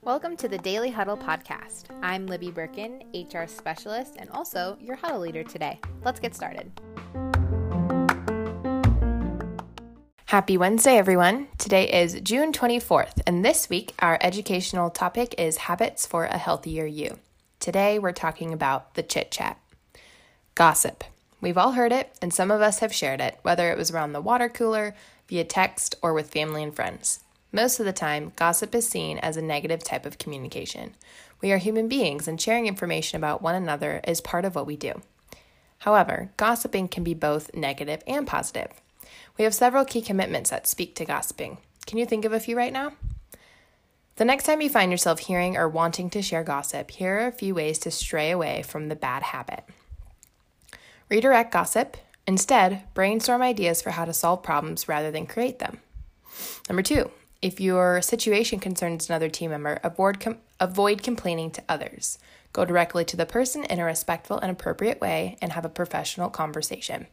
[0.00, 1.84] Welcome to the Daily Huddle podcast.
[2.02, 5.78] I'm Libby Birkin, HR specialist, and also your huddle leader today.
[6.02, 6.72] Let's get started.
[10.24, 11.48] Happy Wednesday, everyone.
[11.58, 16.86] Today is June 24th, and this week our educational topic is habits for a healthier
[16.86, 17.18] you.
[17.58, 19.60] Today we're talking about the chit chat.
[20.54, 21.04] Gossip.
[21.40, 24.12] We've all heard it, and some of us have shared it, whether it was around
[24.12, 24.94] the water cooler,
[25.28, 27.20] via text, or with family and friends.
[27.52, 30.94] Most of the time, gossip is seen as a negative type of communication.
[31.40, 34.76] We are human beings, and sharing information about one another is part of what we
[34.76, 35.00] do.
[35.78, 38.68] However, gossiping can be both negative and positive.
[39.38, 41.58] We have several key commitments that speak to gossiping.
[41.86, 42.92] Can you think of a few right now?
[44.16, 47.32] The next time you find yourself hearing or wanting to share gossip, here are a
[47.32, 49.64] few ways to stray away from the bad habit.
[51.10, 51.96] Redirect gossip.
[52.26, 55.80] Instead, brainstorm ideas for how to solve problems rather than create them.
[56.68, 57.10] Number two,
[57.42, 62.18] if your situation concerns another team member, avoid, com- avoid complaining to others.
[62.52, 66.30] Go directly to the person in a respectful and appropriate way and have a professional
[66.30, 67.06] conversation.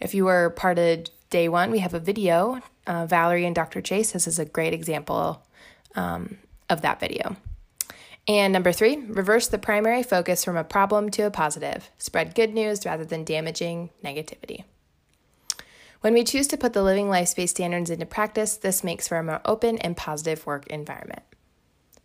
[0.00, 2.60] If you were part of day one, we have a video.
[2.86, 3.82] Uh, Valerie and Dr.
[3.82, 5.44] Chase, this is a great example
[5.94, 6.38] um,
[6.70, 7.36] of that video.
[8.28, 11.90] And number three, reverse the primary focus from a problem to a positive.
[11.96, 14.64] Spread good news rather than damaging negativity.
[16.02, 19.22] When we choose to put the Living LifeSpace standards into practice, this makes for a
[19.22, 21.22] more open and positive work environment.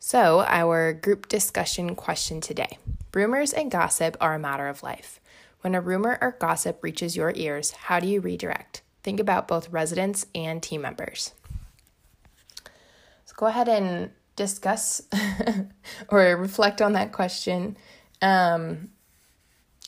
[0.00, 2.78] So, our group discussion question today
[3.14, 5.20] Rumors and gossip are a matter of life.
[5.60, 8.82] When a rumor or gossip reaches your ears, how do you redirect?
[9.02, 11.32] Think about both residents and team members.
[13.24, 15.02] So, go ahead and discuss
[16.08, 17.76] or reflect on that question.
[18.22, 18.90] Um,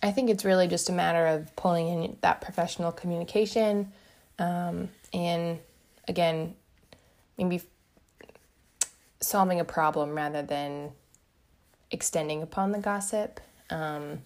[0.03, 3.93] I think it's really just a matter of pulling in that professional communication
[4.41, 5.59] um, and
[6.09, 6.55] again,
[7.39, 7.63] maybe
[9.21, 10.93] solving a problem rather than
[11.91, 13.41] extending upon the gossip.
[13.69, 14.23] Um,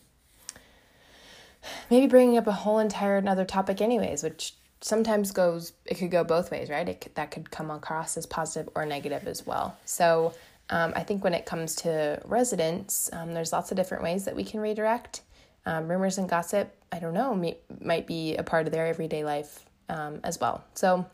[1.91, 6.23] maybe bringing up a whole entire another topic, anyways, which sometimes goes, it could go
[6.23, 6.87] both ways, right?
[6.87, 9.79] It could, that could come across as positive or negative as well.
[9.87, 10.35] So
[10.69, 14.37] um, I think when it comes to residents, um, there's lots of different ways that
[14.37, 15.23] we can redirect.
[15.65, 19.25] Um, rumors and gossip, I don't know, may, might be a part of their everyday
[19.25, 20.63] life um, as well.
[20.75, 21.07] So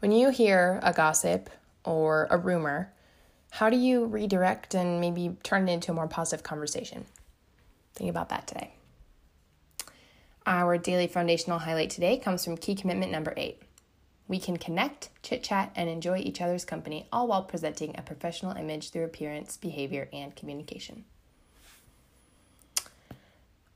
[0.00, 1.50] when you hear a gossip
[1.84, 2.90] or a rumor,
[3.52, 7.04] how do you redirect and maybe turn it into a more positive conversation?
[7.94, 8.72] Think about that today.
[10.48, 13.60] Our daily foundational highlight today comes from key commitment number eight.
[14.28, 18.56] We can connect, chit chat, and enjoy each other's company, all while presenting a professional
[18.56, 21.04] image through appearance, behavior, and communication.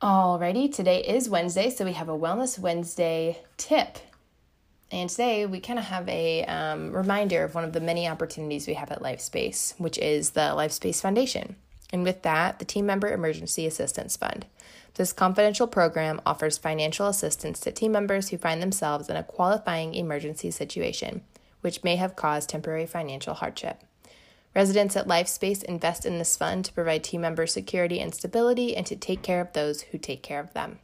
[0.01, 3.99] Alrighty, today is Wednesday, so we have a Wellness Wednesday tip.
[4.91, 8.67] And today we kind of have a um, reminder of one of the many opportunities
[8.67, 11.57] we have at LifeSpace, which is the LifeSpace Foundation.
[11.93, 14.47] And with that, the Team Member Emergency Assistance Fund.
[14.95, 19.95] This confidential program offers financial assistance to team members who find themselves in a qualifying
[19.95, 21.23] emergency situation,
[21.61, 23.83] which may have caused temporary financial hardship.
[24.55, 28.85] Residents at LifeSpace invest in this fund to provide team members security and stability and
[28.87, 30.79] to take care of those who take care of them.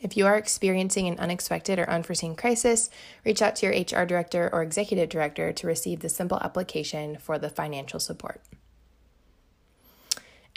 [0.00, 2.90] If you are experiencing an unexpected or unforeseen crisis,
[3.24, 7.38] reach out to your HR director or executive director to receive the simple application for
[7.38, 8.42] the financial support.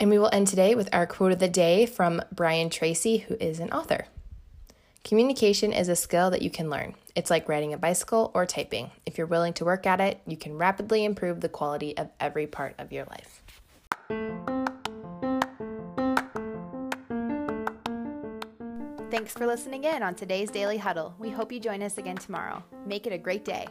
[0.00, 3.34] And we will end today with our quote of the day from Brian Tracy, who
[3.40, 4.06] is an author.
[5.02, 6.94] Communication is a skill that you can learn.
[7.16, 8.90] It's like riding a bicycle or typing.
[9.06, 12.46] If you're willing to work at it, you can rapidly improve the quality of every
[12.46, 13.42] part of your life.
[19.10, 21.14] Thanks for listening in on today's Daily Huddle.
[21.18, 22.62] We hope you join us again tomorrow.
[22.86, 23.66] Make it a great day.